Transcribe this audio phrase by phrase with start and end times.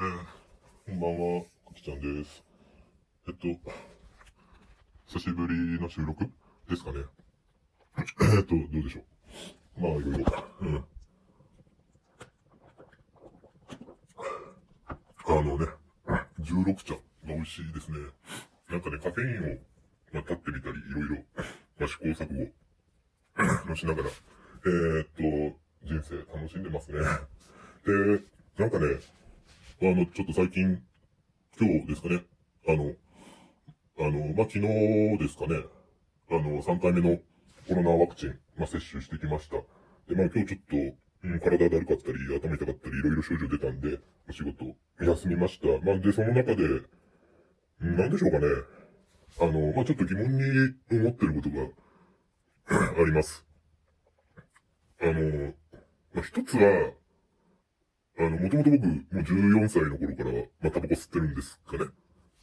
[0.00, 0.02] え、
[0.86, 2.44] こんばんは、かきちゃんです。
[3.26, 3.48] えっと、
[5.08, 6.24] 久しぶりの収録？
[6.70, 7.00] ですかね。
[7.98, 8.02] え
[8.38, 9.00] っと、どうでしょ
[9.78, 9.82] う？
[9.82, 10.44] まあ、いろいろ。
[10.60, 10.84] うん。
[14.86, 14.94] あ
[15.42, 15.66] のね、
[16.42, 17.98] 16茶が美味しいですね。
[18.70, 19.58] なんかね、カフェインを、
[20.12, 21.16] まあ、立ってみたり、いろいろ、
[21.80, 22.52] まあ、試行錯
[23.66, 25.08] 誤 をしながら、えー、っ
[25.52, 27.00] と、人生楽しんでますね。
[27.84, 28.22] で、
[28.58, 29.00] なんかね、
[29.80, 30.82] あの、ちょっと最近、
[31.56, 32.24] 今日ですかね、
[32.66, 32.94] あの、
[34.00, 34.62] あの、まあ、昨日
[35.18, 35.62] ですかね、
[36.30, 37.18] あの、3回目の
[37.68, 39.54] コロナワクチン、まあ、接種してきました。
[40.08, 44.64] で、まあ、今日ちょっと、うん、体だるかったり、頭痛かったり、いろいろ症状出たんで、お仕事、
[45.00, 45.68] 休みました。
[45.86, 46.64] まあ、で、その中で、
[47.80, 48.46] うんなんでしょうかね、
[49.40, 51.68] あの、まあ、ちょっと疑問に思ってることが
[53.00, 53.46] あります。
[55.00, 55.54] あの、
[56.14, 56.90] まあ、一つは、
[58.18, 61.84] あの、もともと僕、もう14歳の頃から、まあ、タバコ吸ってるんですかね。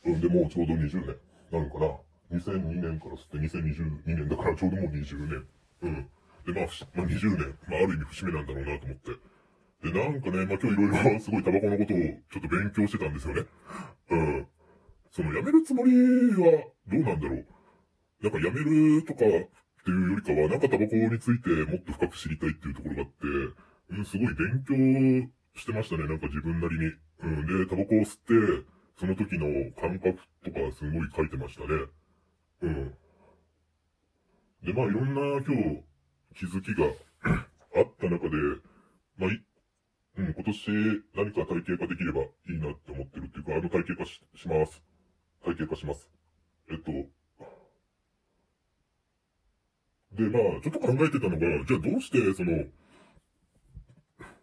[0.05, 1.17] うん、で、もうちょうど20年
[1.51, 2.39] なのかな。
[2.39, 5.45] 2002年から吸って2022年だからちょうどもう20年。
[5.83, 6.09] うん。
[6.45, 9.11] で、まあ、まあ、20年、まあ、ある意味節目なんだろうなと思って。
[9.83, 13.43] で、なんかね、まあ、今日いろいろすごいタバコのことをちょっと勉強してたんですよね。
[14.11, 14.47] うん。
[15.11, 17.45] その、やめるつもりはどうなんだろう。
[18.21, 23.13] なんかやめるとかっていうよりかは、なんかタバコについてもっと深く知りたいっていうところがあって、
[23.91, 24.63] うん、すごい勉
[25.27, 26.91] 強してましたね、なんか自分なりに。
[27.23, 28.65] うん、で、タバコを吸って、
[28.99, 29.47] その時の
[29.79, 31.67] 感覚とかすごい書いてましたね。
[32.61, 32.93] うん。
[34.63, 35.83] で、まあいろんな今日
[36.35, 36.85] 気づきが
[37.75, 38.37] あった中で、
[39.17, 39.43] まあい、
[40.17, 44.81] うん、今年何か体系化できればいいなって思ってるっていうか、あの体系化しします。
[45.43, 46.09] 体系化します。
[46.69, 46.91] えっと、
[50.15, 52.65] で、まあ、ちょっと考えてたのが、じゃあどうして、その、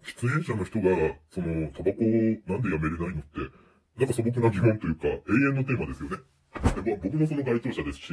[0.03, 2.09] 出演者の人が、その、タバコを
[2.47, 3.41] なんでやめれないのって、
[3.99, 6.17] なんか素朴な疑問というか、永遠のテーマですよね。
[6.83, 8.13] で、まあ、僕もその該当者ですし、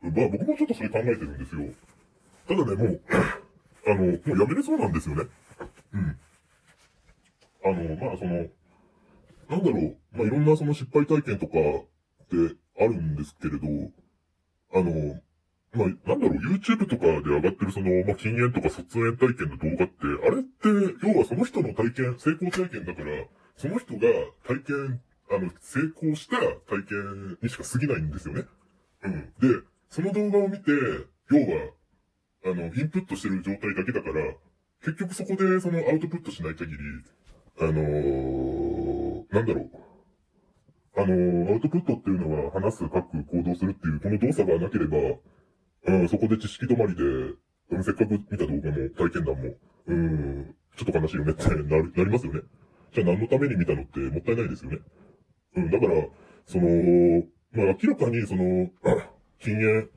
[0.00, 1.62] まあ、僕もちょっとそれ考えてるんですよ。
[2.48, 3.00] ただね、もう、
[3.86, 5.24] あの、もうやめれそうなんですよね。
[5.92, 6.18] うん。
[7.64, 8.46] あの、まあ、その、
[9.48, 13.66] なんだろう、まあ、いろんなその失敗体験とかってあるんですけれど、
[14.72, 15.20] あの、
[15.74, 19.94] まあ、なんだろう、YouTube とかで上がってるその、まあ、禁煙とか卒園体験の動画って、
[20.26, 20.68] あれって、
[21.06, 23.24] 要はその人の体験、成功体験だから、
[23.56, 24.00] その人が
[24.46, 28.44] 体験、あの、成功した体験にしか過ぎないんですよね。
[29.04, 29.12] うん。
[29.40, 30.70] で、その動画を見て、
[31.30, 31.70] 要は、
[32.46, 34.34] あの、インプットしてる状態だけだから、
[34.84, 36.78] 結局そこでそのアウトプットしない限り、
[37.58, 39.70] あのー、なんだろう。
[40.96, 44.98] あのー、アウトプットっていうのは話す、書く、行動するっていう、この動作がなければ、
[45.86, 49.54] うん、そこで知識止まりで、うん、せっかく見た動画も体験談も、
[49.86, 52.40] うん、ちょっと悲しいよねってなる、なりますよね。
[52.92, 54.78] じゃあ何のために見たのってもったいないですよね。
[55.56, 56.06] うん、だから、
[56.46, 58.70] その、まあ明らかにその、
[59.40, 59.90] 禁煙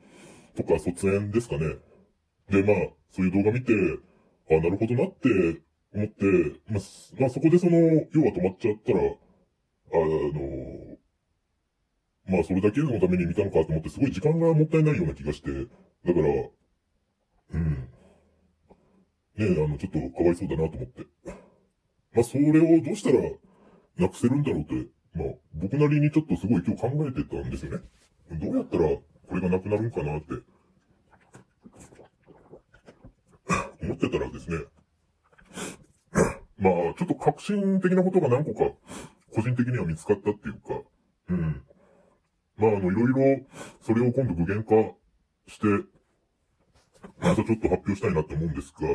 [0.56, 1.76] とか卒園ですかね。
[2.50, 3.72] で、まあ、そういう動画見て、
[4.50, 5.62] あ、なるほどなって
[5.94, 6.24] 思って、
[6.68, 6.82] まあ、
[7.18, 9.04] まあそこでその、要は止まっちゃったら、あ
[9.98, 10.98] の、
[12.28, 15.50] まあそれだけのために見たのかと思って、すごい時間がもったいないような気がして、
[16.04, 16.26] だから、
[17.54, 17.88] うん。
[19.36, 21.06] ねえ、あの、ちょっとかわいそうだなと思って。
[22.12, 23.20] まあそれをどうしたら
[23.98, 24.74] なくせるんだろうって、
[25.14, 27.78] まあ僕なりにちょっとすごい今日考えてたんですよね。
[28.32, 29.02] どうやったらこ
[29.34, 30.34] れがなくなるんかなって、
[33.82, 34.58] 思ってたらですね、
[36.58, 38.74] まあちょっと革新的なことが何個か、
[39.34, 40.82] 個人的には見つかったっていうか、
[41.30, 41.62] うん。
[42.58, 43.46] まあ、あの、いろいろ、
[43.80, 44.74] それを今度具現化
[45.46, 45.66] して、
[47.20, 48.88] またちょっと発表したいなと思うんですが、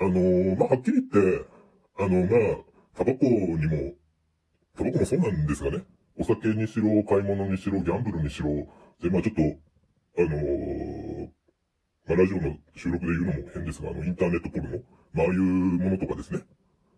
[0.00, 1.44] あのーまあ、はっきり言って、
[1.98, 2.58] あの、まあ、
[2.96, 3.94] タバコにも、
[4.76, 5.84] タバコもそうなんですがね、
[6.18, 8.48] お酒にしろ、買い物にしろ、ギャンブルにしろ、
[9.00, 9.42] で、まあちょっと、
[10.18, 11.28] あのー
[12.06, 14.78] まあ、ラジオの収録で言うのも変ですが、あの、インターネットポルノ、
[15.12, 16.40] まあ、ああいうものとかですね。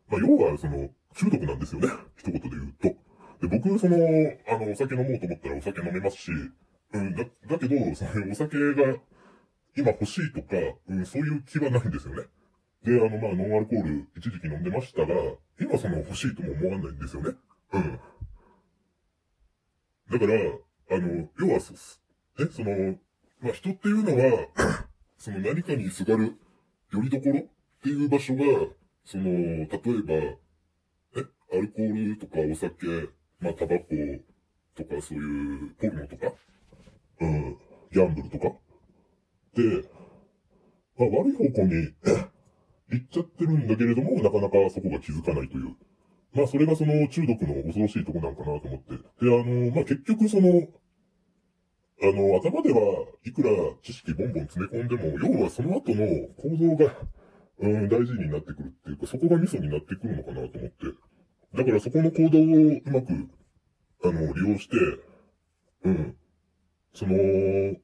[0.09, 1.89] まあ、要は、その、中毒なんですよね。
[2.17, 2.97] 一言で言うと。
[3.41, 3.97] で、僕、その、
[4.49, 6.31] あの、お酒飲もうと思ったらお酒飲めますし、
[6.93, 8.97] うん、だ、だけど、その、お酒が
[9.77, 10.57] 今欲しいとか、
[10.89, 12.23] うん、そういう気はないんですよね。
[12.85, 15.15] で、あの、まあ、ノンアルコール一時期飲んでましたが、
[15.61, 17.31] 今その欲しいとも思わないんですよね。
[17.73, 18.01] うん。
[20.11, 21.79] だから、あの、要は、そね、
[22.51, 22.97] その、
[23.41, 24.49] まあ、人っていうのは、
[25.19, 26.37] その何かにすがる、
[26.93, 27.43] よりどころっ
[27.83, 28.43] ていう場所が、
[29.05, 30.15] その、例えば、
[31.17, 33.09] え、アルコールとかお酒、
[33.45, 33.85] まあ、タバコ
[34.75, 36.33] とかそういうポルノとか、
[37.21, 37.59] うん、
[37.93, 38.57] ギャンブルとか。
[39.55, 39.85] で、
[40.99, 41.93] まあ、悪い方向に
[42.91, 45.77] 行っちゃってるんだけれども、なかなかそこが気づかないという。
[46.33, 48.97] まあそれがその中毒の恐ろしいとこなんかなと思って。
[48.97, 50.67] で、あの、まあ結局その、
[52.03, 53.51] あの、頭ではいくら
[53.83, 56.07] 知識ボンボン詰め込んでも、要はその後の
[56.41, 56.97] 構造が、
[57.61, 60.87] うん、大事になってくるっていうか、そこがミソになってくるのかなと思って。
[61.55, 63.29] だからそこの行動をうまく、
[64.05, 64.77] あの、利用して、
[65.85, 66.17] うん。
[66.93, 67.81] その、ね、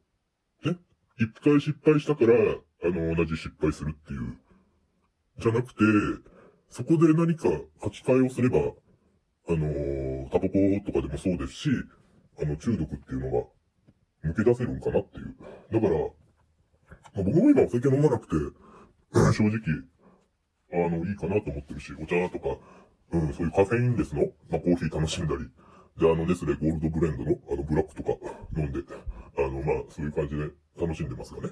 [1.19, 2.35] 一回失敗したから、
[2.83, 4.37] あの、同じ失敗するっていう。
[5.39, 5.85] じゃなくて、
[6.69, 7.49] そこで何か
[7.83, 8.59] 書き換えをすれば、
[9.49, 10.55] あのタバコ
[10.87, 11.71] とかでもそうですし、
[12.41, 13.47] あの、中毒っていうのが
[14.25, 15.37] 抜け出せるんかなっていう。
[15.73, 18.35] だから、まあ、僕も今お酒飲まなくて、
[19.33, 22.59] 正直、あの、いいかなと思ってるし、お茶とか、
[23.13, 25.51] うん、そういうカフェインレスの、まあ、コーヒー楽しんだり、
[25.99, 28.13] で、あの、ネスレゴールドブレンドの、あの、ブラックとか
[28.57, 28.81] 飲んで、
[29.37, 31.49] あの、まあ、そういう感じで楽しんでますがね。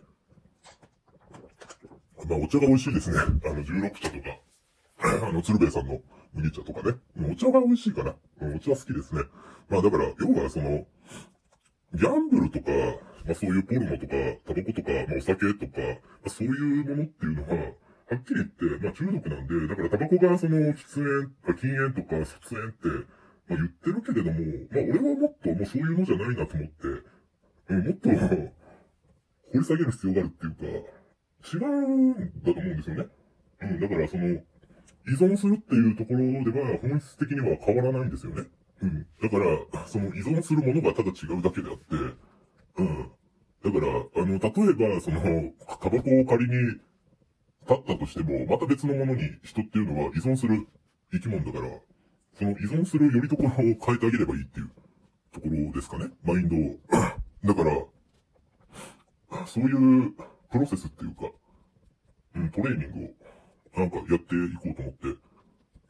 [2.29, 3.19] まあ、お茶が美味しいですね。
[3.19, 6.01] あの、16茶とか、 あの、鶴瓶さんの
[6.33, 6.97] 麦茶とかね。
[7.33, 8.15] お茶が美味しいかな。
[8.41, 9.23] お茶好きですね。
[9.69, 10.87] まあ、だから、要はその、
[11.95, 12.71] ギャンブルとか、
[13.25, 14.15] まあそういうポルノとか、
[14.47, 17.73] タバコとか、まあお酒とか、まあそういうものっていうのは、
[18.11, 20.75] はっきり言って、まあ中毒なんで、だからタバコがその喫
[21.45, 22.89] 煙、禁煙とか卒煙って、
[23.49, 24.39] まあ言ってるけれども、
[24.71, 26.89] まあ俺はもっともうそういうのじゃないなと思って、
[27.69, 28.09] うん、もっと
[29.53, 30.89] 掘り下げる必要があるっていうか、
[31.49, 33.07] 違うんだと思うんですよね。
[33.61, 34.27] うん、だからその、
[35.09, 38.45] 依存するっていうところでは本質的には変わらないんですよね。
[38.83, 39.07] うん。
[39.23, 41.85] だから、その依存するものがただ違うだけであって、
[42.77, 43.11] うん。
[43.65, 46.79] だから、あの、例えば、その、タバコを仮に
[47.69, 50.67] 立ったとしても、また別のものに人っていうのは依存する
[51.12, 51.70] 生き物だから、
[52.38, 54.70] その依存するよりどころを変えてあげればいいっていう
[55.32, 56.11] ところですかね。
[56.23, 56.76] マインドを。
[57.44, 60.12] だから、そういう
[60.50, 61.31] プロセスっていうか、
[62.37, 63.15] うん、トレーニング
[63.76, 64.19] をなんかやってい
[64.55, 65.21] こうと思って、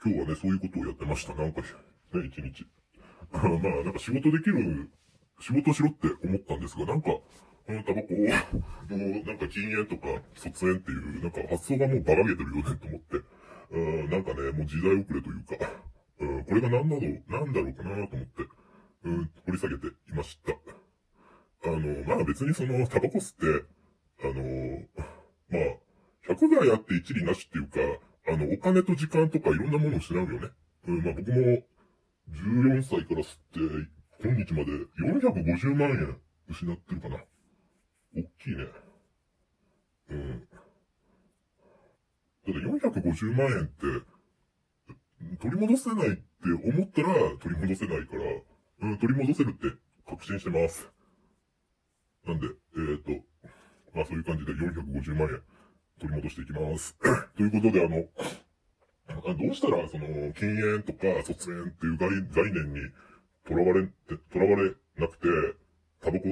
[0.04, 1.34] 今日はね、そういうことをやってました。
[1.34, 1.66] なんか、ね、
[2.26, 2.66] 一日。
[3.32, 3.48] まあ、
[3.84, 4.90] なんか仕事できる、
[5.40, 7.10] 仕事しろって思ったんですが、なんか、
[7.68, 8.18] タバコを、
[9.26, 13.20] なんか禁煙とか卒煙っていう、なんか発想がもうばらげてるよねと思って、
[13.70, 15.70] うん、なんかね、もう時代遅れというか、
[16.20, 18.42] うん、これが何だろう、何だろうかなと思って、
[19.04, 20.52] うん、掘り下げていました。
[21.68, 23.64] あの、まあ別にその、タバコ吸って、
[24.24, 24.34] あの、
[25.50, 25.58] ま
[26.30, 27.80] あ、100害あって一理なしっていうか、
[28.32, 30.50] あの、お金と時間とかいろんなものを失うよね。
[30.86, 31.36] うん、まあ僕も、
[32.30, 33.88] 14歳から吸って、
[34.22, 36.16] 今日まで450万円
[36.48, 37.18] 失ってるかな。
[38.16, 38.66] 大きいね。
[40.10, 40.40] うん。
[40.40, 40.58] だ
[42.46, 43.86] って450万円って、
[45.40, 48.22] 取り戻せないって思ったら取り戻せないから、
[48.82, 49.76] うん、取り戻せるって
[50.08, 50.88] 確信してます。
[52.26, 52.46] なんで、
[52.76, 53.10] えー、っと、
[53.94, 55.42] まあそういう感じで450万円
[55.98, 56.96] 取り戻していきます。
[57.36, 58.06] ということで、あの、
[59.34, 62.80] どうしたら、その、禁煙とか卒煙っていう概念に
[63.46, 63.88] 囚われ、
[64.32, 65.28] 囚われなくて、
[66.00, 66.24] タバコ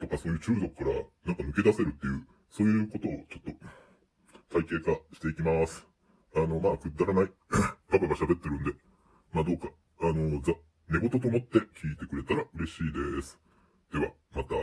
[0.00, 0.90] とかそういう中毒から
[1.26, 3.54] なんか抜け出せるっていう、そういうことをちょっ
[4.50, 5.86] と体系化していきます。
[6.36, 7.30] あの、まあ、くだらない
[7.90, 8.72] パパが喋ってるんで、
[9.32, 9.68] まあどうか、
[10.00, 10.52] あの、ザ、
[10.88, 13.38] 寝言と思って聞いてくれたら嬉しいです。
[13.92, 14.54] では、また。